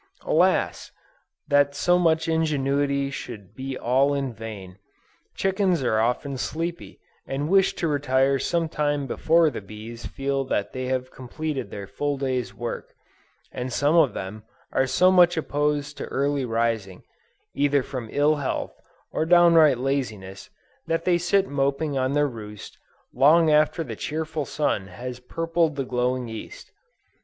Alas! 0.23 0.89
that 1.47 1.75
so 1.75 1.99
much 1.99 2.27
ingenuity 2.27 3.11
should 3.11 3.53
be 3.55 3.77
all 3.77 4.15
in 4.15 4.33
vain! 4.33 4.79
Chickens 5.35 5.83
are 5.83 5.99
often 5.99 6.37
sleepy, 6.39 6.99
and 7.27 7.49
wish 7.49 7.75
to 7.75 7.87
retire 7.87 8.39
sometime 8.39 9.05
before 9.05 9.51
the 9.51 9.61
bees 9.61 10.07
feel 10.07 10.43
that 10.45 10.73
they 10.73 10.85
have 10.87 11.11
completed 11.11 11.69
their 11.69 11.85
full 11.85 12.17
day's 12.17 12.51
work, 12.51 12.95
and 13.51 13.71
some 13.71 13.93
of 13.95 14.15
them 14.15 14.41
are 14.71 14.87
so 14.87 15.11
much 15.11 15.37
opposed 15.37 15.97
to 15.99 16.05
early 16.05 16.45
rising, 16.45 17.03
either 17.53 17.83
from 17.83 18.09
ill 18.11 18.37
health, 18.37 18.73
or 19.11 19.23
downright 19.23 19.77
laziness, 19.77 20.49
that 20.87 21.05
they 21.05 21.19
sit 21.19 21.47
moping 21.47 21.95
on 21.95 22.13
their 22.13 22.27
roost, 22.27 22.75
long 23.13 23.51
after 23.51 23.83
the 23.83 23.95
cheerful 23.95 24.45
sun 24.45 24.87
has 24.87 25.19
purpled 25.19 25.75
the 25.75 25.85
glowing 25.85 26.27
East. 26.27 26.71